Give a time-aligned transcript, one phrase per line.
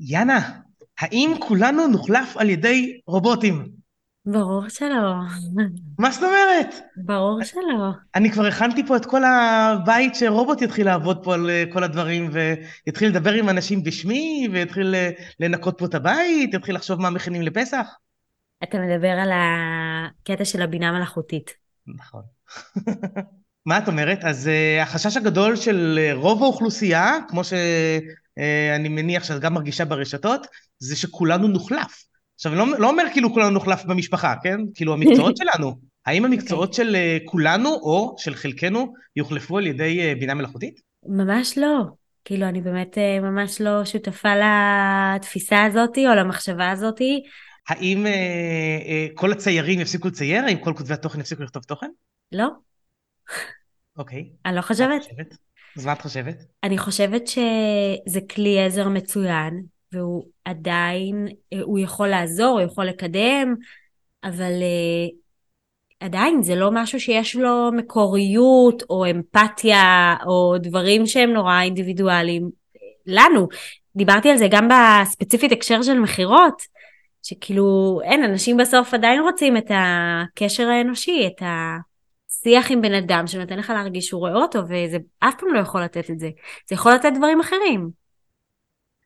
[0.00, 0.60] יאנה,
[1.00, 3.68] האם כולנו נוחלף על ידי רובוטים?
[4.26, 5.14] ברור שלא.
[5.98, 6.74] מה זאת אומרת?
[6.96, 7.90] ברור שלא.
[8.14, 12.30] אני כבר הכנתי פה את כל הבית שרובוט יתחיל לעבוד פה על אה, כל הדברים
[12.32, 17.42] ויתחיל לדבר עם אנשים בשמי ויתחיל אה, לנקות פה את הבית, יתחיל לחשוב מה מכינים
[17.42, 17.86] לפסח.
[18.62, 21.50] אתה מדבר על הקטע של הבינה מלאכותית.
[21.86, 22.22] נכון.
[23.68, 24.24] מה את אומרת?
[24.24, 30.46] אז uh, החשש הגדול של רוב האוכלוסייה, כמו שאני מניח שאת גם מרגישה ברשתות,
[30.78, 32.04] זה שכולנו נוחלף.
[32.34, 34.60] עכשיו, אני לא, לא אומר כאילו כולנו נוחלף במשפחה, כן?
[34.74, 35.74] כאילו המקצועות שלנו.
[36.06, 36.72] האם המקצועות okay.
[36.72, 36.84] אוקיי.
[36.84, 40.80] של uh, כולנו, או של חלקנו, יוחלפו על ידי uh, בינה מלאכותית?
[41.06, 41.84] ממש לא.
[42.24, 47.00] כאילו, אני באמת uh, ממש לא שותפה לתפיסה הזאת, או למחשבה הזאת.
[47.68, 50.44] האם uh, uh, כל הציירים יפסיקו לצייר?
[50.44, 51.88] האם כל כותבי התוכן יפסיקו לכתוב תוכן?
[52.32, 52.48] לא.
[53.98, 54.28] אוקיי.
[54.46, 55.02] אני לא חושבת.
[55.76, 56.44] אז מה את חושבת?
[56.62, 59.62] אני חושבת שזה כלי עזר מצוין,
[59.92, 61.28] והוא עדיין,
[61.62, 63.54] הוא יכול לעזור, הוא יכול לקדם,
[64.24, 65.14] אבל uh,
[66.00, 72.50] עדיין זה לא משהו שיש לו מקוריות או אמפתיה או דברים שהם נורא אינדיבידואליים
[73.06, 73.48] לנו.
[73.96, 76.62] דיברתי על זה גם בספציפית הקשר של מכירות,
[77.22, 81.42] שכאילו אין, אנשים בסוף עדיין רוצים את הקשר האנושי, את
[82.40, 85.82] השיח עם בן אדם שנותן לך להרגיש שהוא רואה אותו, וזה אף פעם לא יכול
[85.82, 86.30] לתת את זה.
[86.68, 87.90] זה יכול לתת דברים אחרים.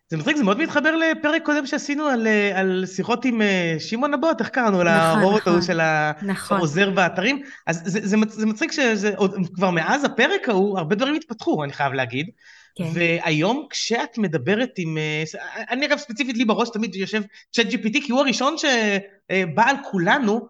[0.08, 4.14] זה מצחיק, זה מאוד מתחבר לפרק קודם שעשינו על, אה, על שיחות עם אה, שמעון
[4.14, 4.83] הבוט, איך קראנו?
[4.83, 5.80] נכון, לרובוט נכון, ההוא של
[6.22, 6.58] נכון.
[6.58, 7.42] שעוזר באתרים.
[7.66, 12.27] אז זה, זה, זה מצחיק שכבר מאז הפרק ההוא, הרבה דברים התפתחו, אני חייב להגיד.
[12.74, 12.84] כן.
[12.94, 15.22] והיום כשאת מדברת עם, אה,
[15.70, 20.48] אני אגב ספציפית לי בראש תמיד יושב צ'אט GPT, כי הוא הראשון שבא על כולנו,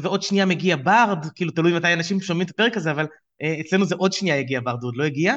[0.00, 3.06] ועוד שנייה מגיע ברד, כאילו תלוי מתי אנשים שומעים את הפרק הזה, אבל
[3.60, 5.36] אצלנו זה עוד שנייה יגיע ברד, הוא עוד לא הגיע.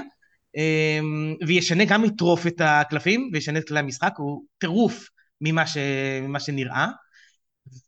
[0.57, 5.09] אמ, וישנה גם יטרוף את הקלפים, וישנה את כלי המשחק, הוא טירוף
[5.41, 5.77] ממה, ש...
[6.21, 6.87] ממה שנראה.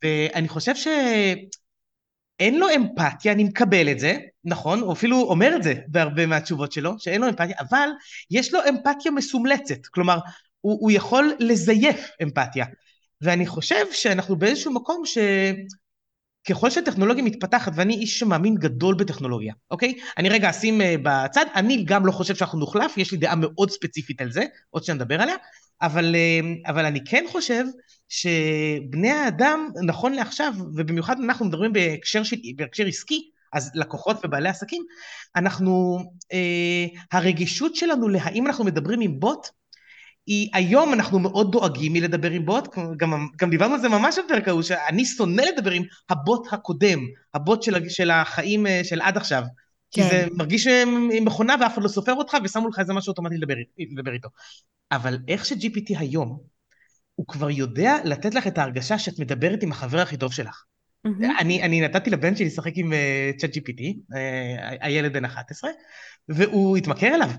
[0.04, 4.80] ואני חושב שאין לו אמפתיה, אני מקבל את זה, נכון?
[4.80, 7.88] הוא אפילו אומר את זה בהרבה מהתשובות שלו, שאין לו אמפתיה, אבל
[8.30, 10.18] יש לו אמפתיה מסומלצת, כלומר,
[10.60, 12.66] הוא, הוא יכול לזייף אמפתיה.
[13.20, 15.18] ואני חושב שאנחנו באיזשהו מקום ש...
[16.48, 19.94] ככל שהטכנולוגיה מתפתחת, ואני איש שמאמין גדול בטכנולוגיה, אוקיי?
[20.18, 23.70] אני רגע אשים uh, בצד, אני גם לא חושב שאנחנו נוחלף, יש לי דעה מאוד
[23.70, 25.36] ספציפית על זה, עוד שניה נדבר עליה,
[25.82, 27.64] אבל, uh, אבל אני כן חושב
[28.08, 34.82] שבני האדם, נכון לעכשיו, ובמיוחד אנחנו מדברים בהקשר, של, בהקשר עסקי, אז לקוחות ובעלי עסקים,
[35.36, 39.48] אנחנו, uh, הרגישות שלנו להאם אנחנו מדברים עם בוט,
[40.26, 44.48] היא, היום אנחנו מאוד דואגים מלדבר עם בוט, גם, גם דיברנו על זה ממש בפרק
[44.48, 46.98] ההוא, שאני שונא לדבר עם הבוט הקודם,
[47.34, 49.42] הבוט של, של החיים אה, של עד עכשיו.
[49.90, 50.02] כן.
[50.02, 53.36] כי זה מרגיש עם מכונה ואף אחד לא סופר אותך ושמו לך איזה משהו אוטומטי
[53.36, 54.28] לדבר, לדבר איתו.
[54.92, 56.38] אבל איך ש-GPT היום,
[57.14, 60.64] הוא כבר יודע לתת לך את ההרגשה שאת מדברת עם החבר הכי טוב שלך.
[61.06, 61.40] Mm-hmm.
[61.40, 62.92] אני, אני נתתי לבן שלי לשחק עם
[63.38, 64.16] צ'אט uh, GPT, uh,
[64.80, 65.70] הילד בן 11,
[66.28, 67.30] והוא התמכר אליו.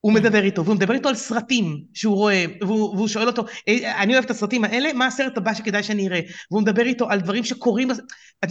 [0.00, 4.02] הוא מדבר איתו, והוא מדבר איתו על סרטים שהוא רואה, והוא, והוא שואל אותו, אה,
[4.02, 6.20] אני אוהב את הסרטים האלה, מה הסרט הבא שכדאי שאני אראה?
[6.50, 7.88] והוא מדבר איתו על דברים שקורים,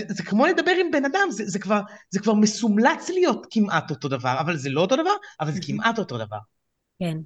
[0.07, 4.07] זה כמו לדבר עם בן אדם, זה, זה, כבר, זה כבר מסומלץ להיות כמעט אותו
[4.07, 6.37] דבר, אבל זה לא אותו דבר, אבל זה כמעט אותו דבר.
[6.99, 7.17] כן.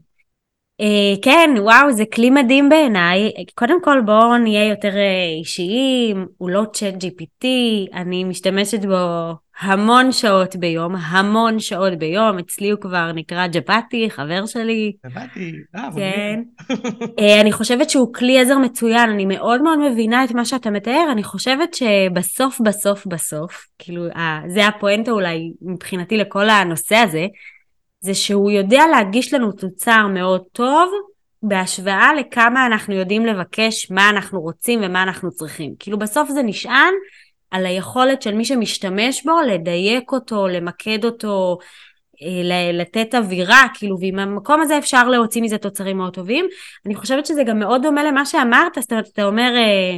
[0.81, 3.31] Uh, כן, וואו, זה כלי מדהים בעיניי.
[3.55, 7.45] קודם כל בואו נהיה יותר uh, אישיים, הוא לא צ'אט GPT,
[7.93, 14.45] אני משתמשת בו המון שעות ביום, המון שעות ביום, אצלי הוא כבר נקרא ג'פתי, חבר
[14.45, 14.93] שלי.
[15.05, 16.39] ג'פתי, אה, כן.
[17.09, 21.07] uh, אני חושבת שהוא כלי עזר מצוין, אני מאוד מאוד מבינה את מה שאתה מתאר,
[21.11, 24.17] אני חושבת שבסוף בסוף בסוף, כאילו, uh,
[24.47, 27.25] זה הפואנטה אולי מבחינתי לכל הנושא הזה,
[28.03, 30.91] זה שהוא יודע להגיש לנו תוצר מאוד טוב
[31.43, 35.73] בהשוואה לכמה אנחנו יודעים לבקש מה אנחנו רוצים ומה אנחנו צריכים.
[35.79, 36.93] כאילו בסוף זה נשען
[37.51, 41.57] על היכולת של מי שמשתמש בו לדייק אותו, למקד אותו,
[42.23, 46.45] אה, לתת אווירה, כאילו, ועם המקום הזה אפשר להוציא מזה תוצרים מאוד טובים.
[46.85, 49.97] אני חושבת שזה גם מאוד דומה למה שאמרת, זאת אומרת, אתה אומר, אה,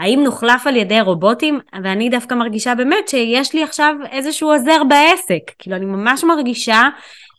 [0.00, 1.60] האם נוחלף על ידי רובוטים?
[1.84, 5.50] ואני דווקא מרגישה באמת שיש לי עכשיו איזשהו עוזר בעסק.
[5.58, 6.88] כאילו, אני ממש מרגישה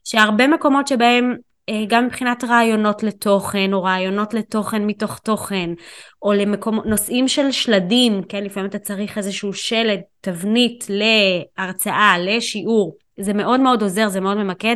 [0.04, 1.36] שהרבה מקומות שבהם
[1.70, 5.70] אה, גם מבחינת רעיונות לתוכן, או רעיונות לתוכן מתוך תוכן,
[6.22, 13.60] או לנושאים של שלדים, כן, לפעמים אתה צריך איזשהו שלד, תבנית להרצאה, לשיעור, זה מאוד
[13.60, 14.76] מאוד עוזר, זה מאוד ממקד,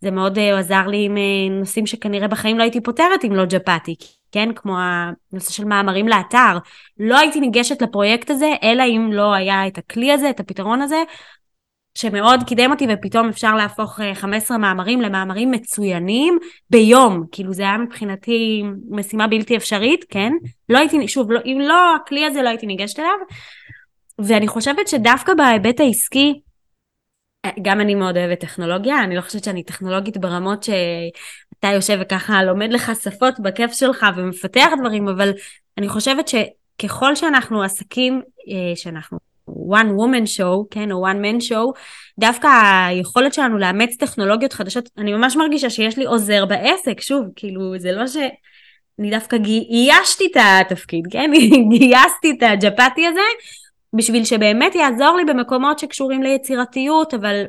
[0.00, 3.44] זה מאוד uh, עזר לי עם uh, נושאים שכנראה בחיים לא הייתי פותרת אם לא
[3.44, 3.94] ג'פתי,
[4.32, 4.48] כן?
[4.56, 6.58] כמו הנושא של מאמרים לאתר.
[6.98, 11.02] לא הייתי ניגשת לפרויקט הזה, אלא אם לא היה את הכלי הזה, את הפתרון הזה.
[11.94, 16.38] שמאוד קידם אותי ופתאום אפשר להפוך 15 אה, מאמרים למאמרים מצוינים
[16.70, 17.24] ביום.
[17.32, 20.32] כאילו זה היה מבחינתי משימה בלתי אפשרית, כן?
[20.68, 23.16] לא הייתי, שוב, לא, אם לא הכלי הזה לא הייתי ניגשת אליו.
[24.18, 26.40] ואני חושבת שדווקא בהיבט העסקי,
[27.62, 30.64] גם אני מאוד אוהבת טכנולוגיה, אני לא חושבת שאני טכנולוגית ברמות
[31.60, 35.32] שאתה יושב וככה לומד לך שפות בכיף שלך ומפתח דברים, אבל
[35.78, 39.18] אני חושבת שככל שאנחנו עסקים, אה, שאנחנו
[39.48, 41.80] one woman show, כן, או one man show,
[42.18, 42.48] דווקא
[42.88, 47.92] היכולת שלנו לאמץ טכנולוגיות חדשות, אני ממש מרגישה שיש לי עוזר בעסק, שוב, כאילו, זה
[47.92, 48.16] לא ש...
[48.98, 51.30] אני דווקא גיישתי את התפקיד, כן?
[51.78, 53.20] גייסתי את הג'פתי הזה,
[53.92, 57.44] בשביל שבאמת יעזור לי במקומות שקשורים ליצירתיות, אבל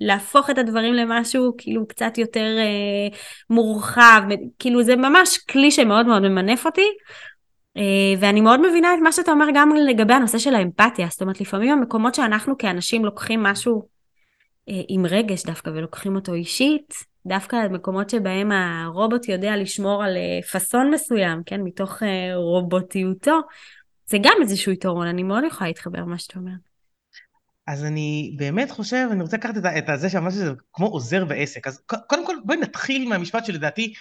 [0.00, 3.16] להפוך את הדברים למשהו כאילו קצת יותר אה,
[3.50, 4.22] מורחב,
[4.58, 6.86] כאילו זה ממש כלי שמאוד מאוד ממנף אותי,
[7.76, 7.82] אה,
[8.20, 11.70] ואני מאוד מבינה את מה שאתה אומר גם לגבי הנושא של האמפתיה, זאת אומרת לפעמים
[11.70, 13.88] המקומות שאנחנו כאנשים לוקחים משהו
[14.68, 16.94] אה, עם רגש דווקא ולוקחים אותו אישית,
[17.26, 23.40] דווקא המקומות שבהם הרובוט יודע לשמור על אה, פאסון מסוים, כן, מתוך אה, רובוטיותו,
[24.06, 26.52] זה גם איזשהו יתרון, אני מאוד יכולה להתחבר למה שאתה אומר.
[27.70, 31.66] אז אני באמת חושב, אני רוצה לקחת את זה שאמרת שזה כמו עוזר בעסק.
[31.66, 33.92] אז קודם כל בואי נתחיל מהמשפט שלדעתי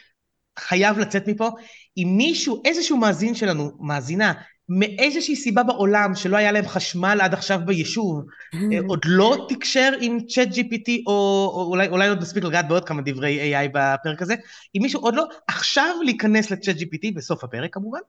[0.60, 1.50] חייב לצאת מפה.
[1.98, 4.34] אם מישהו, איזשהו מאזין שלנו, מאזינה,
[4.70, 10.18] מאיזושהי סיבה בעולם שלא היה להם חשמל עד עכשיו ביישוב, אה, עוד לא תקשר עם
[10.28, 11.12] צ'אט GPT, או,
[11.54, 14.36] או אולי, אולי עוד נספיק לגעת בעוד כמה דברי AI בפרק הזה,
[14.76, 18.00] אם מישהו עוד לא, עכשיו להיכנס לצ'אט GPT, בסוף הפרק כמובן,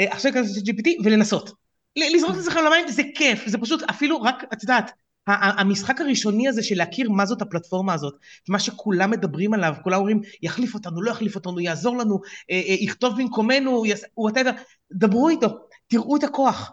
[0.00, 1.50] אה, עכשיו להיכנס לצ'אט GPT ולנסות.
[1.96, 4.90] לזרוק את עצמכם למים זה כיף, זה פשוט אפילו רק, את יודעת,
[5.28, 8.14] המשחק הראשוני הזה של להכיר מה זאת הפלטפורמה הזאת,
[8.48, 12.20] מה שכולם מדברים עליו, כולם אומרים יחליף אותנו, לא יחליף אותנו, יעזור לנו,
[12.50, 13.82] אה, יכתוב במקומנו,
[14.16, 14.50] whatever,
[14.92, 15.48] דברו איתו,
[15.88, 16.72] תראו את הכוח.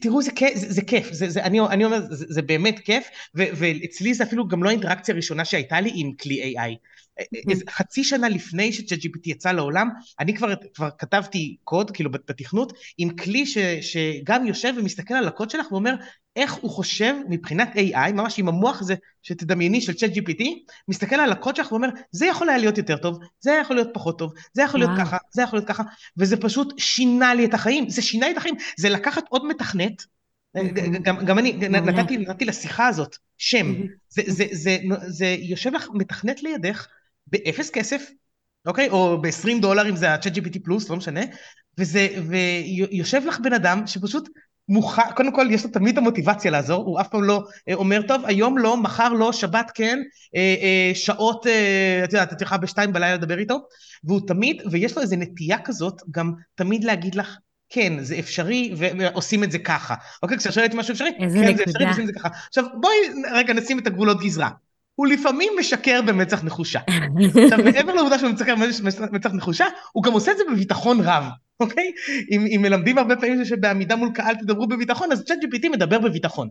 [0.00, 3.42] תראו, זה, זה, זה כיף, זה, זה, אני, אני אומר, זה, זה באמת כיף, ו,
[3.56, 6.74] ואצלי זה אפילו גם לא האינטראקציה הראשונה שהייתה לי עם כלי AI.
[7.20, 7.70] Mm-hmm.
[7.70, 9.88] חצי שנה לפני שצ'אט יצא לעולם,
[10.20, 15.50] אני כבר, כבר כתבתי קוד, כאילו בתכנות, עם כלי ש, שגם יושב ומסתכל על הקוד
[15.50, 15.94] שלך ואומר
[16.36, 20.44] איך הוא חושב מבחינת AI, ממש עם המוח הזה שתדמייני של צ'אט GPT,
[20.88, 24.18] מסתכל על הקוד שלך ואומר, זה יכול היה להיות יותר טוב, זה יכול להיות פחות
[24.18, 25.82] טוב, זה יכול להיות ככה, זה יכול להיות ככה,
[26.16, 30.02] וזה פשוט שינה לי את החיים, זה שינה לי את החיים, זה לקחת עוד מתכנת,
[31.02, 33.74] גם, גם אני נתתי, נתתי לשיחה הזאת שם,
[34.08, 36.86] זה, זה, זה, זה יושב לך מתכנת לידך,
[37.32, 38.10] באפס כסף,
[38.66, 38.88] אוקיי?
[38.88, 41.20] או ב-20 דולר אם זה ה-chat GPT פלוס, לא משנה,
[41.78, 44.28] וזה, ויושב לך בן אדם שפשוט
[44.68, 48.02] מוכן, קודם כל יש לו תמיד את המוטיבציה לעזור, הוא אף פעם לא אה, אומר,
[48.02, 49.98] טוב, היום לא, מחר לא, שבת כן,
[50.36, 53.58] אה, אה, שעות, אה, את יודעת, את יכולה בשתיים בלילה לדבר איתו,
[54.04, 57.36] והוא תמיד, ויש לו איזו נטייה כזאת, גם תמיד להגיד לך,
[57.68, 59.94] כן, זה אפשרי, ועושים את זה ככה.
[60.22, 61.56] אוקיי, כשאתה שואלת משהו אפשרי, כן, נקודה.
[61.56, 62.28] זה אפשרי, ועושים את זה ככה.
[62.48, 62.94] עכשיו, בואי
[63.32, 64.50] רגע נשים את הגבולות גזרה.
[64.98, 66.80] הוא לפעמים משקר במצח נחושה.
[67.44, 68.54] עכשיו, מעבר לעובדה שהוא משקר
[69.12, 71.24] במצח נחושה, הוא גם עושה את זה בביטחון רב,
[71.60, 71.92] אוקיי?
[72.30, 76.48] אם, אם מלמדים הרבה פעמים שבעמידה מול קהל תדברו בביטחון, אז צ'אט GPT מדבר בביטחון.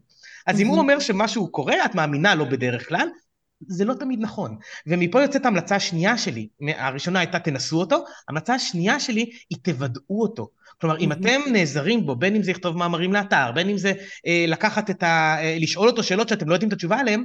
[0.48, 3.08] אז אם הוא אומר שמשהו קורה, את מאמינה לו בדרך כלל,
[3.68, 4.58] זה לא תמיד נכון.
[4.88, 6.48] ומפה יוצאת ההמלצה השנייה שלי,
[6.78, 10.50] הראשונה הייתה תנסו אותו, ההמלצה השנייה שלי היא תוודאו אותו.
[10.82, 13.94] כלומר, אם אתם נעזרים בו, בין אם זה לכתוב מאמרים לאתר, בין אם זה
[14.28, 15.36] אה, לקחת את ה...
[15.40, 17.24] אה, לשאול אותו שאלות שאתם לא יודעים את התשובה עליהן,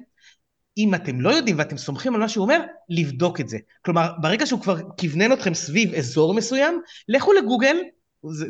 [0.79, 3.59] אם אתם לא יודעים ואתם סומכים על מה שהוא אומר, לבדוק את זה.
[3.85, 7.77] כלומר, ברגע שהוא כבר כוונן אתכם סביב אזור מסוים, לכו לגוגל,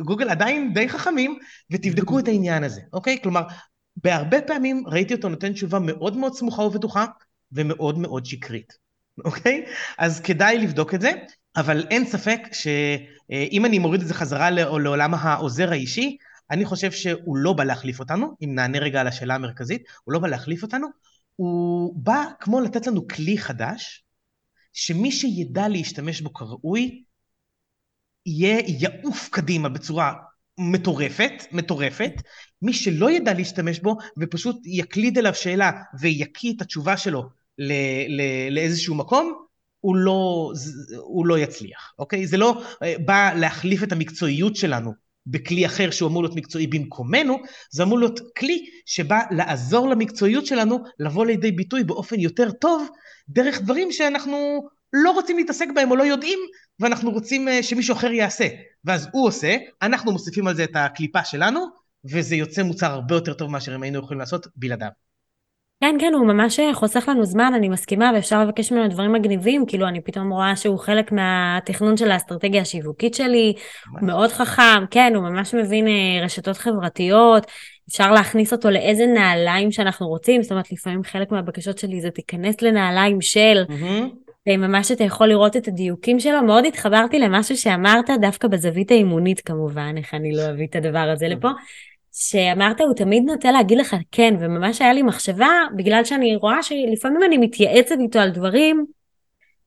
[0.05, 1.39] גוגל עדיין די חכמים,
[1.71, 3.19] ותבדקו את העניין הזה, אוקיי?
[3.23, 3.43] כלומר,
[3.97, 7.07] בהרבה פעמים ראיתי אותו נותן תשובה מאוד מאוד סמוכה ובטוחה,
[7.53, 8.73] ומאוד מאוד שקרית,
[9.25, 9.65] אוקיי?
[9.99, 11.13] אז כדאי לבדוק את זה,
[11.57, 16.17] אבל אין ספק שאם אני מוריד את זה חזרה לעולם העוזר האישי,
[16.51, 20.19] אני חושב שהוא לא בא להחליף אותנו, אם נענה רגע על השאלה המרכזית, הוא לא
[20.19, 20.87] בא להחליף אותנו,
[21.37, 24.05] הוא בא כמו לתת לנו כלי חדש,
[24.73, 27.05] שמי שידע להשתמש בו כראוי,
[28.27, 30.15] יהיה יעוף קדימה בצורה
[30.59, 32.13] מטורפת, מטורפת.
[32.63, 35.71] מי שלא ידע להשתמש בו ופשוט יקליד אליו שאלה
[36.01, 37.23] ויקיא את התשובה שלו
[37.59, 37.73] ל-
[38.21, 39.45] ל- לאיזשהו מקום,
[39.81, 40.53] הוא לא,
[40.99, 42.27] הוא לא יצליח, אוקיי?
[42.27, 44.93] זה לא אה, בא להחליף את המקצועיות שלנו
[45.27, 47.39] בכלי אחר שהוא אמור להיות מקצועי במקומנו,
[47.71, 52.89] זה אמור להיות כלי שבא לעזור למקצועיות שלנו לבוא לידי ביטוי באופן יותר טוב,
[53.29, 56.39] דרך דברים שאנחנו לא רוצים להתעסק בהם או לא יודעים,
[56.81, 58.49] ואנחנו רוצים אה, שמישהו אחר יעשה.
[58.85, 61.67] ואז הוא עושה, אנחנו מוסיפים על זה את הקליפה שלנו,
[62.05, 64.89] וזה יוצא מוצר הרבה יותר טוב מאשר אם היינו יכולים לעשות בלעדיו.
[65.83, 69.89] כן, כן, הוא ממש חוסך לנו זמן, אני מסכימה, ואפשר לבקש ממנו דברים מגניבים, כאילו
[69.89, 73.53] אני פתאום רואה שהוא חלק מהתכנון של האסטרטגיה השיווקית שלי,
[73.91, 77.47] הוא מאוד חכם, כן, הוא ממש מבין אה, רשתות חברתיות,
[77.89, 82.63] אפשר להכניס אותו לאיזה נעליים שאנחנו רוצים, זאת אומרת, לפעמים חלק מהבקשות שלי זה תיכנס
[82.63, 83.63] לנעליים של,
[84.49, 86.43] וממש אתה יכול לראות את הדיוקים שלו.
[86.43, 91.29] מאוד התחברתי למשהו שאמרת, דווקא בזווית האימונית כמובן, איך אני לא אביא את הדבר הזה
[91.29, 91.49] לפה.
[92.13, 97.23] שאמרת, הוא תמיד נוטה להגיד לך כן, וממש היה לי מחשבה, בגלל שאני רואה שלפעמים
[97.23, 98.87] אני מתייעצת איתו על דברים,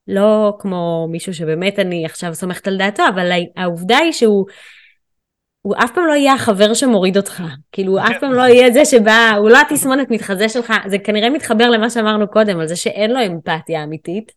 [0.08, 4.46] לא כמו מישהו שבאמת אני עכשיו סומכת על דעתו, אבל העובדה היא שהוא
[5.66, 7.44] הוא אף פעם לא יהיה החבר שמוריד אותך.
[7.72, 10.74] כאילו, הוא אף פעם לא יהיה זה שבא, הוא לא התסמונת מתחזה שלך.
[10.88, 14.32] זה כנראה מתחבר למה שאמרנו קודם, על זה שאין לו אמפתיה אמיתית.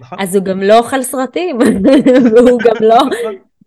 [0.00, 0.18] נכון.
[0.20, 1.58] אז הוא גם לא אוכל סרטים,
[2.36, 2.96] והוא גם לא...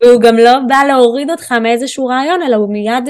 [0.02, 3.10] והוא גם לא בא להוריד אותך מאיזשהו רעיון, אלא הוא מיד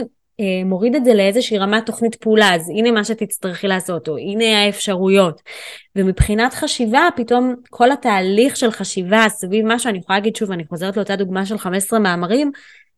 [0.66, 5.42] מוריד את זה לאיזושהי רמת תוכנית פעולה, אז הנה מה שתצטרכי לעשות, או הנה האפשרויות.
[5.96, 10.98] ומבחינת חשיבה, פתאום כל התהליך של חשיבה סביב משהו, אני יכולה להגיד שוב, אני חוזרת
[10.98, 12.52] לאותה דוגמה של 15 מאמרים,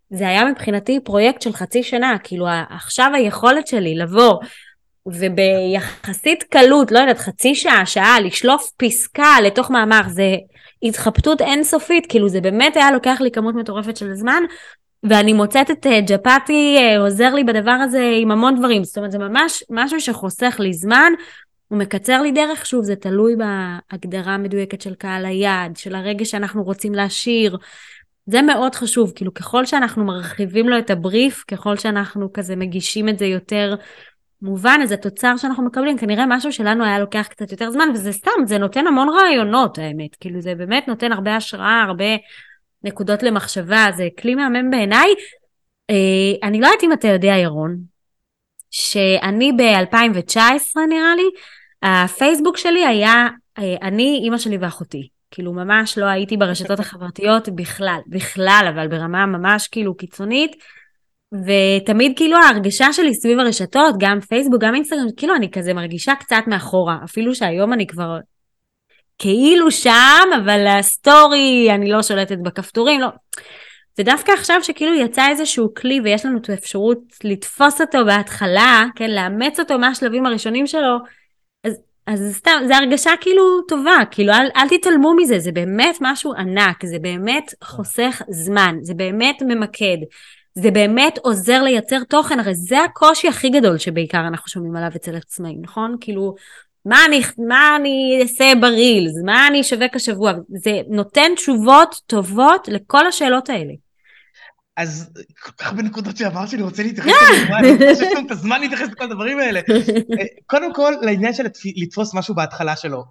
[0.09, 4.33] זה היה מבחינתי פרויקט של חצי שנה, כאילו עכשיו היכולת שלי לבוא
[5.05, 10.35] וביחסית קלות, לא יודעת, חצי שעה, שעה, לשלוף פסקה לתוך מאמר, זה
[10.83, 14.43] התחבטות אינסופית, כאילו זה באמת היה לוקח לי כמות מטורפת של זמן,
[15.03, 19.11] ואני מוצאת את אה, ג'פתי אה, עוזר לי בדבר הזה עם המון דברים, זאת אומרת
[19.11, 21.13] זה ממש משהו שחוסך לי זמן,
[21.67, 26.63] הוא מקצר לי דרך, שוב זה תלוי בהגדרה המדויקת של קהל היעד, של הרגע שאנחנו
[26.63, 27.57] רוצים להשאיר,
[28.25, 33.19] זה מאוד חשוב, כאילו ככל שאנחנו מרחיבים לו את הבריף, ככל שאנחנו כזה מגישים את
[33.19, 33.75] זה יותר
[34.41, 38.31] מובן, אז התוצר שאנחנו מקבלים, כנראה משהו שלנו היה לוקח קצת יותר זמן, וזה סתם,
[38.45, 42.05] זה נותן המון רעיונות האמת, כאילו זה באמת נותן הרבה השראה, הרבה
[42.83, 45.09] נקודות למחשבה, זה כלי מהמם בעיניי.
[45.89, 47.77] אה, אני לא יודעת אם אתה יודע, ירון,
[48.71, 51.29] שאני ב-2019 נראה לי,
[51.83, 55.09] הפייסבוק שלי היה אה, אני, אימא שלי ואחותי.
[55.31, 60.55] כאילו ממש לא הייתי ברשתות החברתיות בכלל, בכלל, אבל ברמה ממש כאילו קיצונית.
[61.33, 66.43] ותמיד כאילו ההרגשה שלי סביב הרשתות, גם פייסבוק, גם אינסטגרם, כאילו אני כזה מרגישה קצת
[66.47, 68.17] מאחורה, אפילו שהיום אני כבר
[69.19, 73.07] כאילו שם, אבל ה story, אני לא שולטת בכפתורים, לא.
[73.99, 79.59] ודווקא עכשיו שכאילו יצא איזשהו כלי ויש לנו את האפשרות לתפוס אותו בהתחלה, כן, לאמץ
[79.59, 80.97] אותו מהשלבים הראשונים שלו,
[82.09, 86.85] אז סתם, זו הרגשה כאילו טובה, כאילו אל, אל תתעלמו מזה, זה באמת משהו ענק,
[86.85, 89.97] זה באמת חוסך זמן, זה באמת ממקד,
[90.55, 95.15] זה באמת עוזר לייצר תוכן, הרי זה הקושי הכי גדול שבעיקר אנחנו שומעים עליו אצל
[95.15, 95.95] עצמאים, נכון?
[96.01, 96.35] כאילו,
[96.85, 103.07] מה אני, מה אני אעשה ברילס, מה אני אשווק השבוע, זה נותן תשובות טובות לכל
[103.07, 103.73] השאלות האלה.
[104.77, 108.87] אז כל כך הרבה נקודות שאמרת שאני רוצה להתייחס לזה, אני לנו את הזמן להתייחס
[108.91, 109.59] לכל הדברים האלה.
[110.19, 111.43] אה, קודם כל, לעניין של
[111.75, 113.03] לתפוס משהו בהתחלה שלו,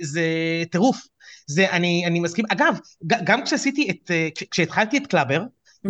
[0.00, 0.24] זה
[0.70, 1.06] טירוף.
[1.46, 2.44] זה, אני, אני מסכים.
[2.48, 5.42] אגב, גם כשעשיתי את, אה, כשהתחלתי את קלאבר,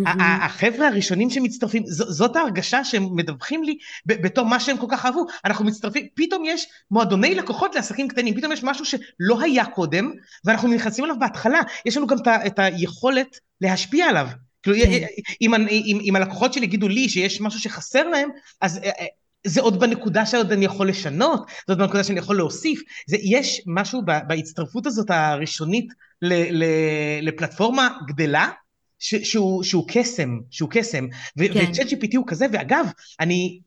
[0.05, 5.25] החבר'ה הראשונים שמצטרפים, זאת ההרגשה שהם מדווחים לי בתור מה שהם כל כך אהבו.
[5.45, 10.11] אנחנו מצטרפים, פתאום יש מועדוני לקוחות לעסקים קטנים, פתאום יש משהו שלא היה קודם,
[10.45, 11.61] ואנחנו נכנסים אליו בהתחלה.
[11.85, 14.27] יש לנו גם את היכולת להשפיע עליו.
[14.63, 15.05] כאילו, כן.
[15.41, 18.29] אם, אם, אם הלקוחות שלי יגידו לי שיש משהו שחסר להם,
[18.61, 19.05] אז אה, אה,
[19.47, 22.81] זה עוד בנקודה שעוד אני יכול לשנות, זה עוד בנקודה שאני יכול להוסיף.
[23.07, 26.65] זה, יש משהו בהצטרפות הזאת הראשונית ל, ל,
[27.21, 28.49] לפלטפורמה גדלה,
[29.03, 31.07] ש, שהוא, שהוא קסם, שהוא קסם.
[31.37, 31.45] כן.
[31.55, 32.85] וצ'אט GPT הוא כזה, ואגב,
[33.19, 33.59] אני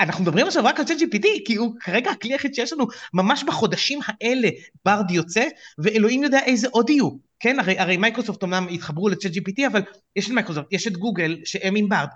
[0.00, 3.44] אנחנו מדברים עכשיו רק על צ'אט GPT, כי הוא כרגע הכלי היחיד שיש לנו, ממש
[3.44, 4.48] בחודשים האלה
[4.84, 5.44] ברד יוצא,
[5.78, 7.58] ואלוהים יודע איזה עוד יהיו, כן?
[7.60, 9.82] הרי, הרי מייקרוסופט אמנם התחברו לצ'אט GPT, אבל
[10.16, 12.08] יש את מייקרוסופט, יש את גוגל, שהם עם ברד,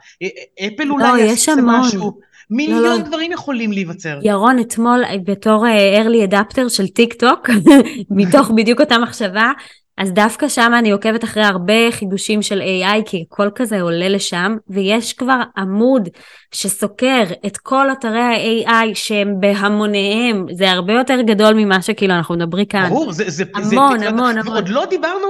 [0.67, 3.03] אפל לא, אולי יעשה משהו, מיליון לא, לא.
[3.03, 4.19] דברים יכולים להיווצר.
[4.23, 7.51] ירון, אתמול בתור uh, early adopter של טיק טוק,
[8.11, 9.53] מתוך בדיוק אותה מחשבה,
[9.99, 14.57] אז דווקא שם אני עוקבת אחרי הרבה חידושים של AI, כי הכל כזה עולה לשם,
[14.69, 16.09] ויש כבר עמוד
[16.53, 22.65] שסוקר את כל אתרי ה-AI שהם בהמוניהם, זה הרבה יותר גדול ממה שכאילו אנחנו מדברים
[22.65, 22.89] כאן.
[22.89, 24.49] ברור, זה, זה, המון, זה, המון, המון.
[24.49, 25.27] ועוד לא דיברנו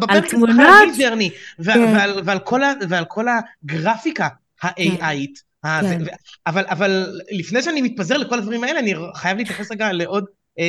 [0.00, 1.62] בפרק שלך על ג'רני, כן.
[1.64, 2.38] ועל, ועל,
[2.88, 4.28] ועל כל הגרפיקה
[4.62, 5.52] ה-AIית.
[5.62, 5.80] כן.
[6.04, 6.04] כן.
[6.46, 10.24] אבל, אבל לפני שאני מתפזר לכל הדברים האלה, אני חייב להתייחס רגע לעוד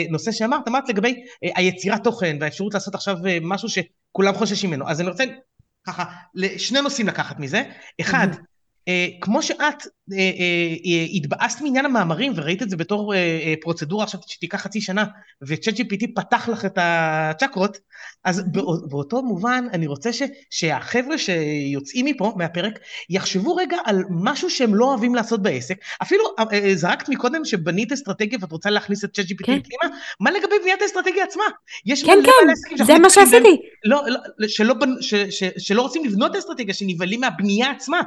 [0.09, 4.89] נושא שאמרת, אמרת לגבי אה, היצירת תוכן והאפשרות לעשות עכשיו אה, משהו שכולם חוששים ממנו.
[4.89, 5.23] אז אני רוצה
[5.87, 6.03] ככה,
[6.57, 7.63] שני נושאים לקחת מזה.
[8.01, 8.27] אחד,
[8.87, 9.71] אה, כמו שאת אה, אה,
[11.15, 13.13] התבאסת מעניין המאמרים וראית את זה בתור
[13.61, 15.05] פרוצדורה עכשיו שתיקח חצי שנה
[15.47, 17.77] וצ'אט GPT פתח לך את הצ'קרות,
[18.23, 18.89] אז mm-hmm.
[18.89, 22.79] באותו מובן אני רוצה ש, שהחבר'ה שיוצאים מפה מהפרק
[23.09, 26.23] יחשבו רגע על משהו שהם לא אוהבים לעשות בעסק, אפילו
[26.73, 29.59] זרקת מקודם שבנית אסטרטגיה ואת רוצה להכניס את צ'אט GPT כן.
[29.63, 31.43] פנימה, מה לגבי בניית האסטרטגיה עצמה?
[31.85, 33.57] יש כן כן, זה מה שעשיתי.
[33.85, 38.01] לא, לא, שלא, ש, ש, שלא רוצים לבנות אסטרטגיה, שנבהלים מהבנייה עצמה.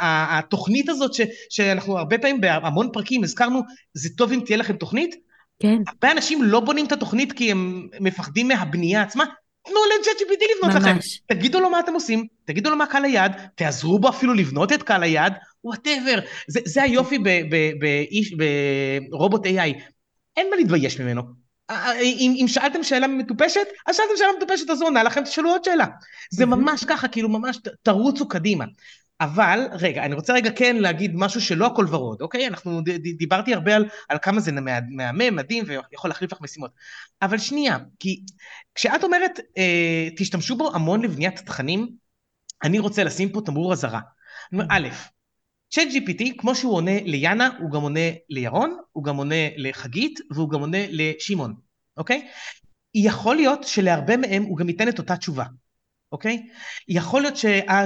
[0.00, 3.62] התוכנית הזאת ש, שאנחנו הרבה פעמים בהמון פרקים הזכרנו,
[3.94, 5.16] זה טוב אם תהיה לכם תוכנית.
[5.62, 5.78] כן.
[5.88, 9.24] הרבה אנשים לא בונים את התוכנית כי הם מפחדים מהבנייה עצמה.
[9.64, 11.20] תנו ל GPT לבנות ממש.
[11.26, 11.34] לכם.
[11.34, 14.82] תגידו לו מה אתם עושים, תגידו לו מה קהל היעד, תעזרו בו אפילו לבנות את
[14.82, 15.32] קהל היעד,
[15.64, 16.18] whatever.
[16.48, 17.18] זה, זה היופי
[19.10, 19.80] ברובוט AI.
[20.36, 21.22] אין מה להתבייש ממנו.
[22.00, 25.86] אם, אם שאלתם שאלה מטופשת, אז שאלתם שאלה מטופשת, אז עונה לכם, תשאלו עוד שאלה.
[26.30, 28.64] זה ממש ככה, כאילו ממש תרוצו קדימה.
[29.20, 32.46] אבל, רגע, אני רוצה רגע כן להגיד משהו שלא הכל ורוד, אוקיי?
[32.46, 32.80] אנחנו,
[33.18, 36.70] דיברתי הרבה על, על כמה זה מהמם, מדהים, ויכול להחליף לך משימות.
[37.22, 38.22] אבל שנייה, כי
[38.74, 41.88] כשאת אומרת, אה, תשתמשו בו המון לבניית תכנים,
[42.62, 44.00] אני רוצה לשים פה תמרור אזהרה.
[44.70, 44.88] א',
[45.70, 50.50] צ'אט GPT, כמו שהוא עונה ליאנה, הוא גם עונה לירון, הוא גם עונה לחגית, והוא
[50.50, 51.54] גם עונה לשמעון,
[51.96, 52.28] אוקיי?
[52.94, 55.44] יכול להיות שלהרבה מהם הוא גם ייתן את אותה תשובה.
[56.12, 56.42] אוקיי?
[56.88, 57.36] יכול להיות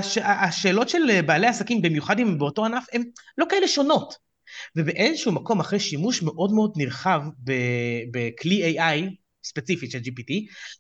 [0.03, 3.03] שהשאלות של בעלי עסקים, במיוחד אם הם באותו ענף, הן
[3.39, 4.15] לא כאלה שונות.
[4.77, 7.21] ובאיזשהו מקום, אחרי שימוש מאוד מאוד נרחב
[8.11, 10.33] בכלי AI, ספציפית של GPT,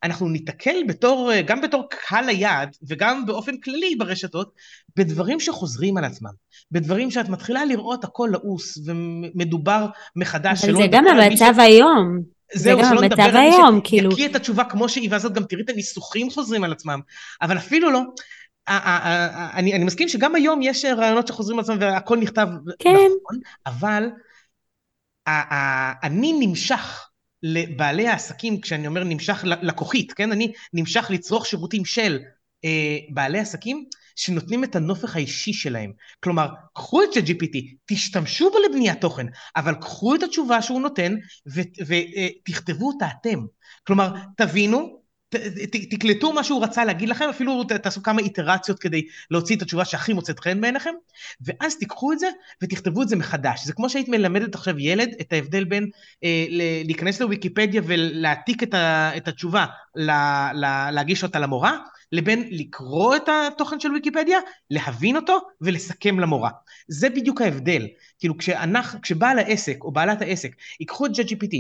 [0.05, 4.53] אנחנו ניתקל בתור, גם בתור קהל היעד וגם באופן כללי ברשתות,
[4.97, 6.31] בדברים שחוזרים על עצמם.
[6.71, 10.65] בדברים שאת מתחילה לראות הכל לעוס ומדובר מחדש.
[10.65, 11.59] אבל זה גם המצב ש...
[11.59, 12.23] היום.
[12.55, 14.11] זהו, שלא נדבר על מי כאילו...
[14.11, 17.01] שיקריא את התשובה כמו שהיא, ואז את גם תראי את הניסוחים חוזרים על עצמם.
[17.43, 18.01] אבל אפילו לא,
[18.69, 22.91] אני, אני מסכים שגם היום יש רעיונות שחוזרים על עצמם והכל נכתב כן.
[22.91, 24.11] נכון, אבל
[26.03, 27.09] אני נמשך
[27.43, 30.33] לבעלי העסקים, כשאני אומר נמשך לקוחית, כן?
[30.33, 32.19] אני נמשך לצרוך שירותים של
[32.65, 33.85] אה, בעלי עסקים,
[34.17, 35.93] שנותנים את הנופך האישי שלהם.
[36.21, 39.27] כלומר, קחו את GPT, תשתמשו בו לבניית תוכן,
[39.57, 41.15] אבל קחו את התשובה שהוא נותן
[41.47, 43.39] ותכתבו אותה אתם.
[43.87, 48.79] כלומר, תבינו, ת, ת, תקלטו מה שהוא רצה להגיד לכם, אפילו ת, תעשו כמה איטרציות
[48.79, 50.95] כדי להוציא את התשובה שהכי מוצאת חן בעיניכם,
[51.41, 52.27] ואז תיקחו את זה
[52.63, 53.65] ותכתבו את זה מחדש.
[53.65, 55.91] זה כמו שהיית מלמדת עכשיו ילד את ההבדל בין
[56.25, 56.47] אה,
[56.85, 61.79] להיכנס לוויקיפדיה ולהעתיק את, ה, את התשובה, לה, לה, להגיש אותה למורה,
[62.13, 64.39] לבין לקרוא את התוכן של ויקיפדיה,
[64.71, 66.51] להבין אותו ולסכם למורה.
[66.89, 67.87] זה בדיוק ההבדל.
[68.19, 71.57] כאילו כשאנחנו, כשבעל העסק או בעלת העסק ייקחו את JGPT,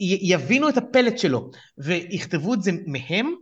[0.00, 3.34] יבינו את הפלט שלו ויכתבו את זה מהם,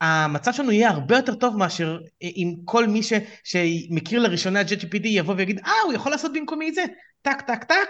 [0.00, 3.12] המצב שלנו יהיה הרבה יותר טוב מאשר אם כל מי ש,
[3.44, 6.84] שמכיר לראשונה את JGPD יבוא ויגיד, אה, הוא יכול לעשות במקומי את זה,
[7.22, 7.88] טק, טק, טק,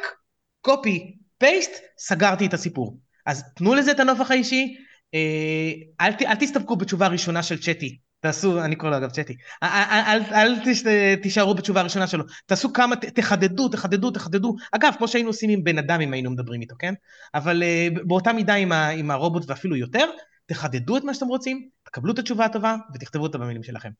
[0.60, 2.98] קופי, פייסט, סגרתי את הסיפור.
[3.26, 4.76] אז תנו לזה את הנופח האישי,
[5.14, 9.68] אה, אל, אל תסתפקו בתשובה הראשונה של צ'אטי, תעשו, אני קורא לו אגב צ'אטי, אל,
[9.90, 10.54] אל, אל
[10.86, 15.64] אל תישארו בתשובה הראשונה שלו, תעשו כמה, תחדדו, תחדדו, תחדדו, אגב, כמו שהיינו עושים עם
[15.64, 16.94] בן אדם אם היינו מדברים איתו, כן?
[17.34, 20.10] אבל uh, באותה מידה עם, ה, עם הרובוט ואפילו יותר,
[20.46, 23.90] תחדדו את מה שאתם רוצים, תקבלו את התשובה הטובה ותכתבו אותה במילים שלכם.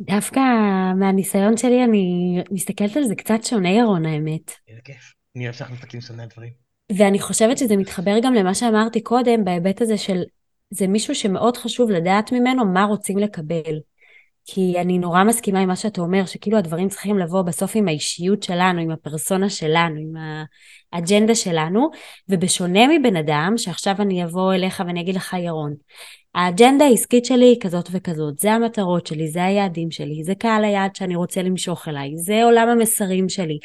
[0.00, 0.40] דווקא
[0.98, 4.52] מהניסיון שלי אני מסתכלת על זה קצת שונה ירון האמת.
[4.68, 6.52] איזה כיף, אני אוהב שאנחנו מסתכלים שונה על דברים.
[6.96, 10.22] ואני חושבת שזה מתחבר גם למה שאמרתי קודם, בהיבט הזה של
[10.70, 13.80] זה מישהו שמאוד חשוב לדעת ממנו מה רוצים לקבל.
[14.48, 18.42] כי אני נורא מסכימה עם מה שאתה אומר, שכאילו הדברים צריכים לבוא בסוף עם האישיות
[18.42, 20.12] שלנו, עם הפרסונה שלנו, עם
[20.92, 21.90] האג'נדה שלנו,
[22.28, 25.74] ובשונה מבן אדם, שעכשיו אני אבוא אליך ואני אגיד לך, ירון,
[26.34, 30.96] האג'נדה העסקית שלי היא כזאת וכזאת, זה המטרות שלי, זה היעדים שלי, זה קהל היעד
[30.96, 33.58] שאני רוצה למשוך אליי, זה עולם המסרים שלי.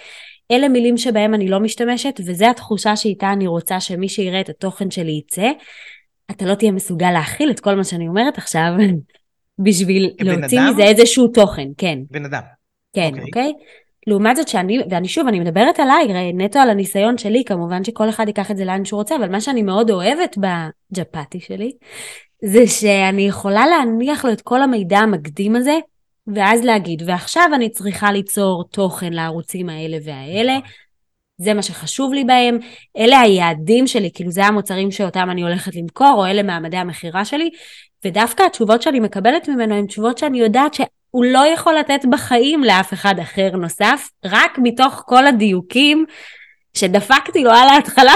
[0.51, 4.91] אלה מילים שבהם אני לא משתמשת, וזו התחושה שאיתה אני רוצה שמי שיראה את התוכן
[4.91, 5.51] שלי יצא.
[6.31, 8.71] אתה לא תהיה מסוגל להכיל את כל מה שאני אומרת עכשיו,
[9.65, 10.69] בשביל להוציא אדם?
[10.69, 11.99] מזה איזשהו תוכן, כן.
[12.11, 12.41] בן אדם.
[12.93, 13.21] כן, אוקיי?
[13.21, 13.25] Okay.
[13.25, 13.53] אוקיי?
[14.07, 18.27] לעומת זאת שאני, ואני שוב, אני מדברת עליי, נטו על הניסיון שלי, כמובן שכל אחד
[18.27, 21.71] ייקח את זה לאן שהוא רוצה, אבל מה שאני מאוד אוהבת בג'פאטי שלי,
[22.45, 25.79] זה שאני יכולה להניח לו את כל המידע המקדים הזה,
[26.27, 30.69] ואז להגיד, ועכשיו אני צריכה ליצור תוכן לערוצים האלה והאלה, נכון.
[31.43, 32.57] זה מה שחשוב לי בהם,
[32.97, 37.49] אלה היעדים שלי, כאילו זה המוצרים שאותם אני הולכת למכור, או אלה מעמדי המכירה שלי,
[38.05, 42.93] ודווקא התשובות שאני מקבלת ממנו הן תשובות שאני יודעת שהוא לא יכול לתת בחיים לאף
[42.93, 46.05] אחד אחר נוסף, רק מתוך כל הדיוקים
[46.73, 48.13] שדפקתי לו על ההתחלה.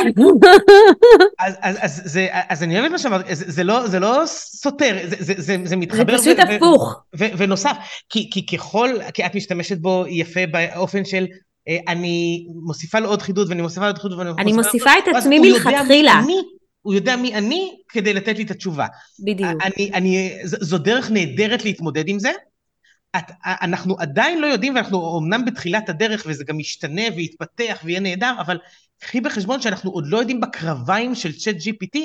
[1.40, 4.22] אז, אז, אז, זה, אז אני אוהב את מה שאמרת, זה, זה, לא, זה לא
[4.26, 6.18] סותר, זה, זה, זה, זה מתחבר.
[6.18, 7.02] זה פשוט ו, הפוך.
[7.16, 7.78] ו, ו, ונוסף,
[8.10, 11.26] כי, כי ככל, כי את משתמשת בו יפה באופן של
[11.88, 15.40] אני מוסיפה לו עוד חידוד ואני מוסיפה לו עוד חידוד ואני אני מוסיפה את עצמי
[15.40, 16.22] מלכתחילה.
[16.82, 18.88] הוא יודע מי אני כדי לתת לי את התשובה.
[19.20, 19.64] בדיוק.
[19.64, 22.32] אני, אני, זו דרך נהדרת להתמודד עם זה.
[23.18, 28.34] את, אנחנו עדיין לא יודעים, ואנחנו אמנם בתחילת הדרך, וזה גם ישתנה ויתפתח ויהיה נהדר,
[28.40, 28.58] אבל
[29.00, 32.00] קחי בחשבון שאנחנו עוד לא יודעים בקרביים של צ'אט GPT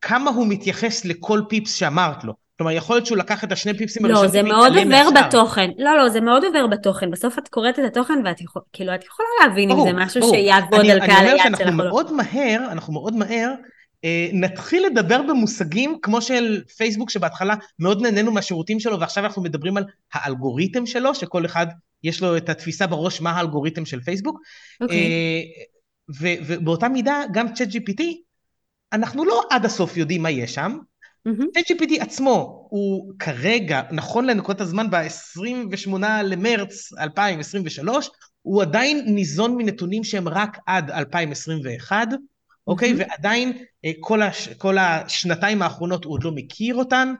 [0.00, 2.34] כמה הוא מתייחס לכל פיפס שאמרת לו.
[2.62, 5.70] כלומר, יכול להיות שהוא לקח את השני פיפסים לא, זה מאוד עובר בתוכן.
[5.78, 7.10] לא, לא, זה מאוד עובר בתוכן.
[7.10, 10.20] בסוף את קוראת את התוכן ואת יכול, כאילו, את יכולה להבין ברור, אם זה משהו
[10.20, 10.34] ברור.
[10.34, 11.46] שיעבוד על קהל היד שלך.
[11.46, 13.54] אני אומר שאנחנו מאוד מהר, אנחנו מאוד מהר,
[14.04, 19.76] אה, נתחיל לדבר במושגים כמו של פייסבוק, שבהתחלה מאוד נהנינו מהשירותים שלו, ועכשיו אנחנו מדברים
[19.76, 21.66] על האלגוריתם שלו, שכל אחד
[22.04, 24.36] יש לו את התפיסה בראש מה האלגוריתם של פייסבוק.
[24.36, 24.84] Okay.
[24.84, 24.98] אוקיי.
[24.98, 28.02] אה, ובאותה מידה, גם צ'אט GPT,
[28.92, 30.78] אנחנו לא עד הסוף יודעים מה יש שם,
[31.28, 32.02] ChatGPT mm-hmm.
[32.02, 35.90] עצמו הוא כרגע, נכון לנקודת הזמן ב-28
[36.24, 38.10] למרץ 2023,
[38.42, 42.08] הוא עדיין ניזון מנתונים שהם רק עד 2021,
[42.66, 42.92] אוקיי?
[42.92, 42.96] Mm-hmm.
[42.98, 43.52] ועדיין
[43.84, 47.14] אה, כל, הש, כל השנתיים האחרונות הוא עוד לא מכיר אותן,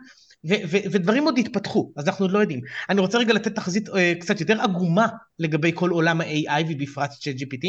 [0.45, 2.61] ו- ו- ודברים עוד התפתחו, אז אנחנו עוד לא יודעים.
[2.89, 7.67] אני רוצה רגע לתת תחזית uh, קצת יותר עגומה לגבי כל עולם ה-AI ובפרט ChatGPT.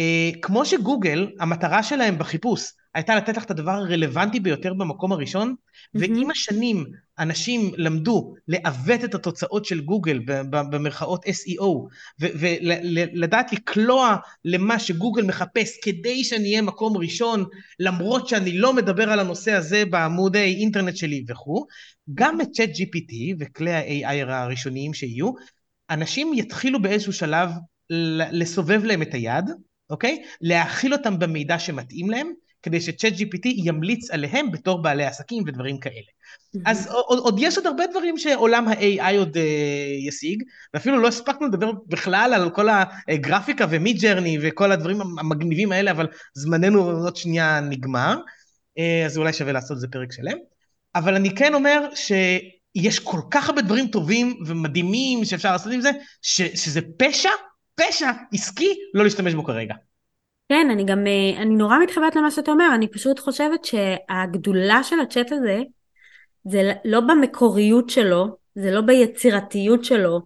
[0.00, 5.54] Uh, כמו שגוגל, המטרה שלהם בחיפוש הייתה לתת לך את הדבר הרלוונטי ביותר במקום הראשון,
[5.58, 6.00] mm-hmm.
[6.00, 6.84] ועם השנים
[7.18, 11.88] אנשים למדו לעוות את התוצאות של גוגל במרכאות SEO,
[12.20, 17.44] ולדעת לקלוע למה שגוגל מחפש כדי שאני אהיה מקום ראשון,
[17.80, 21.66] למרות שאני לא מדבר על הנושא הזה בעמודי אינטרנט שלי וכו',
[22.14, 25.30] גם את צ'אט GPT וכלי ה-AI הראשוניים שיהיו,
[25.90, 27.50] אנשים יתחילו באיזשהו שלב
[28.30, 29.44] לסובב להם את היד,
[29.90, 30.22] אוקיי?
[30.40, 32.32] להאכיל אותם במידע שמתאים להם,
[32.66, 36.10] כדי שצ'אט GPT ימליץ עליהם בתור בעלי עסקים ודברים כאלה.
[36.66, 39.40] אז עוד, עוד יש עוד הרבה דברים שעולם ה-AI עוד uh,
[40.08, 40.42] ישיג,
[40.74, 42.66] ואפילו לא הספקנו לדבר בכלל על כל
[43.08, 48.16] הגרפיקה ומי ג'רני וכל הדברים המגניבים האלה, אבל זמננו עוד שנייה נגמר,
[48.78, 50.36] uh, אז אולי שווה לעשות איזה פרק שלם.
[50.94, 55.90] אבל אני כן אומר שיש כל כך הרבה דברים טובים ומדהימים שאפשר לעשות עם זה,
[56.22, 57.30] ש, שזה פשע,
[57.74, 59.74] פשע עסקי לא להשתמש בו כרגע.
[60.48, 65.00] כן, אני גם, אה, אני נורא מתחברת למה שאתה אומר, אני פשוט חושבת שהגדולה של
[65.00, 65.62] הצ'אט הזה,
[66.44, 70.20] זה לא במקוריות שלו, זה לא ביצירתיות שלו,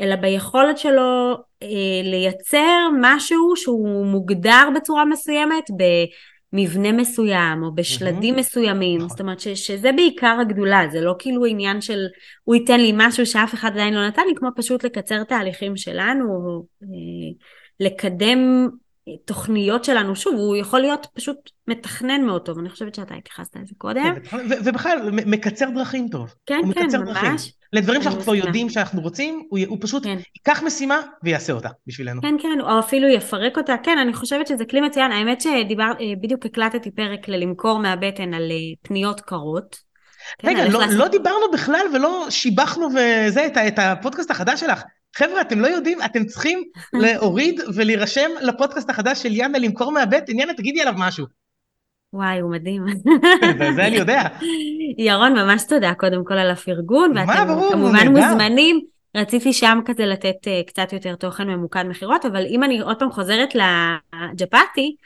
[0.00, 1.68] אלא ביכולת שלו אה,
[2.04, 5.64] לייצר משהו שהוא מוגדר בצורה מסוימת,
[6.52, 8.38] במבנה מסוים או בשלדים mm-hmm.
[8.38, 9.08] מסוימים, נכון.
[9.08, 12.06] זאת אומרת ש, שזה בעיקר הגדולה, זה לא כאילו עניין של
[12.44, 16.62] הוא ייתן לי משהו שאף אחד עדיין לא נתן לי, כמו פשוט לקצר תהליכים שלנו,
[16.82, 16.88] אה,
[17.80, 18.68] לקדם
[19.24, 21.36] תוכניות שלנו, שוב, הוא יכול להיות פשוט
[21.68, 24.02] מתכנן מאוד טוב, אני חושבת שאתה התייחסת לזה קודם.
[24.24, 26.34] כן, ובכלל, מקצר דרכים טוב.
[26.46, 26.94] כן, כן, ממש.
[26.94, 27.36] דרכים.
[27.72, 30.18] לדברים שאנחנו כבר יודעים שאנחנו רוצים, הוא, הוא פשוט כן.
[30.36, 32.22] ייקח משימה ויעשה אותה בשבילנו.
[32.22, 33.74] כן, כן, או אפילו יפרק אותה.
[33.82, 35.12] כן, אני חושבת שזה כלי מצוין.
[35.12, 39.76] האמת שבדיוק הקלטתי פרק ללמכור מהבטן על אה, פניות קרות.
[40.38, 40.98] כן, רגע, לא, לעשות...
[40.98, 44.82] לא דיברנו בכלל ולא שיבחנו וזה, את, את הפודקאסט החדש שלך.
[45.16, 50.38] חבר'ה, אתם לא יודעים, אתם צריכים להוריד ולהירשם לפודקאסט החדש של יאנה למכור מהבטן.
[50.38, 51.26] יאנה, תגידי עליו משהו.
[52.12, 52.84] וואי, הוא מדהים.
[53.76, 54.22] זה אני יודע.
[54.98, 58.80] ירון, ממש תודה קודם כל על הפרגון, ואתם כמובן מוזמנים.
[59.16, 63.10] רציתי שם כזה לתת uh, קצת יותר תוכן ממוקד מכירות, אבל אם אני עוד פעם
[63.10, 64.96] חוזרת לג'פאטי,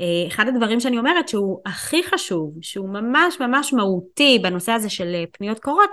[0.00, 5.14] uh, אחד הדברים שאני אומרת שהוא הכי חשוב, שהוא ממש ממש מהותי בנושא הזה של
[5.24, 5.90] uh, פניות קורות,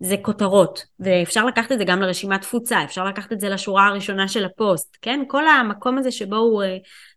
[0.00, 4.28] זה כותרות, ואפשר לקחת את זה גם לרשימת תפוצה, אפשר לקחת את זה לשורה הראשונה
[4.28, 5.20] של הפוסט, כן?
[5.28, 6.66] כל המקום הזה שבו הוא uh,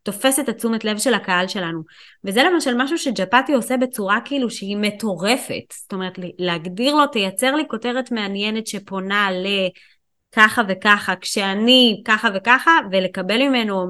[0.03, 1.81] תופס את התשומת לב של הקהל שלנו.
[2.23, 5.73] וזה למשל משהו שג'פטי עושה בצורה כאילו שהיא מטורפת.
[5.81, 13.37] זאת אומרת, להגדיר לו, תייצר לי כותרת מעניינת שפונה לככה וככה, כשאני ככה וככה, ולקבל
[13.37, 13.87] ממנו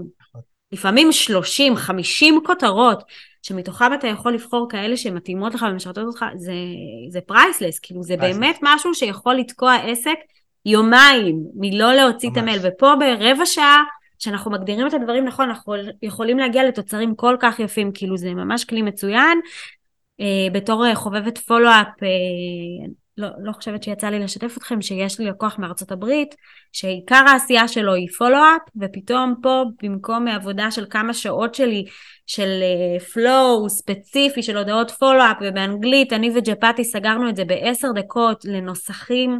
[0.71, 3.03] לפעמים 30, 50 כותרות
[3.41, 6.53] שמתוכם אתה יכול לבחור כאלה שמתאימות לך ומשרתות אותך, זה,
[7.09, 10.17] זה פרייסלס, כאילו זה באמת משהו שיכול לתקוע עסק
[10.65, 13.83] יומיים מלא להוציא את המייל, ופה ברבע שעה
[14.19, 18.65] שאנחנו מגדירים את הדברים נכון, אנחנו יכולים להגיע לתוצרים כל כך יפים, כאילו זה ממש
[18.65, 19.39] כלי מצוין.
[20.19, 21.87] אה, בתור אה, חובבת פולו-אפ,
[23.21, 26.35] לא, לא חושבת שיצא לי לשתף אתכם שיש לי לקוח מארצות הברית,
[26.71, 31.85] שעיקר העשייה שלו היא פולו-אפ, ופתאום פה במקום עבודה של כמה שעות שלי
[32.27, 32.63] של
[33.13, 39.39] פלואו uh, ספציפי של הודעות פולו-אפ ובאנגלית, אני וג'פטי סגרנו את זה בעשר דקות לנוסחים,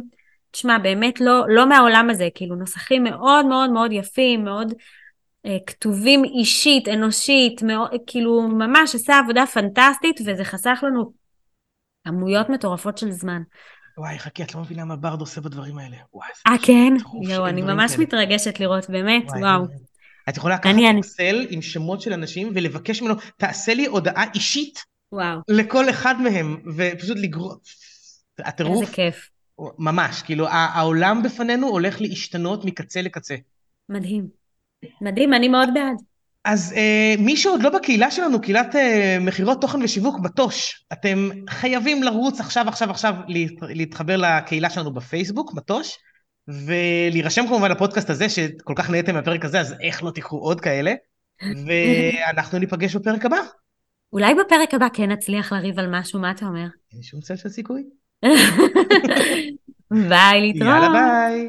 [0.50, 4.72] תשמע באמת לא, לא מהעולם הזה, כאילו נוסחים מאוד מאוד מאוד יפים, מאוד
[5.66, 11.21] כתובים אישית, אנושית, מאוד, כאילו ממש עשה עבודה פנטסטית וזה חסך לנו
[12.04, 13.42] כמויות מטורפות של זמן.
[13.98, 15.96] וואי, חכי, את לא מבינה מה ברד עושה בדברים האלה.
[16.46, 16.92] אה, כן?
[17.22, 18.02] יואו, אני ממש כאלה.
[18.02, 19.64] מתרגשת לראות, באמת, וואי, וואו.
[20.28, 24.78] את יכולה לקחת אקסל עם שמות של אנשים ולבקש ממנו, תעשה לי הודעה אישית
[25.12, 25.38] וואו.
[25.48, 27.56] לכל אחד מהם, ופשוט לגרום...
[28.38, 28.82] הטירוף...
[28.82, 29.28] איזה כיף.
[29.78, 33.36] ממש, כאילו, העולם בפנינו הולך להשתנות מקצה לקצה.
[33.88, 34.26] מדהים.
[35.00, 35.96] מדהים, אני מאוד בעד.
[36.44, 42.02] אז אה, מי שעוד לא בקהילה שלנו, קהילת אה, מכירות תוכן ושיווק מטוש, אתם חייבים
[42.02, 43.14] לרוץ עכשיו, עכשיו, עכשיו,
[43.62, 45.98] להתחבר לקהילה שלנו בפייסבוק, מטוש,
[46.48, 50.94] ולהירשם כמובן לפודקאסט הזה, שכל כך נהייתם מהפרק הזה, אז איך לא תיקחו עוד כאלה,
[51.66, 53.38] ואנחנו ניפגש בפרק הבא.
[54.12, 56.66] אולי בפרק הבא כן נצליח לריב על משהו, מה אתה אומר?
[56.92, 57.82] אין שום צל של סיכוי.
[60.08, 60.72] ביי, להתראות.
[60.72, 61.48] יאללה ביי.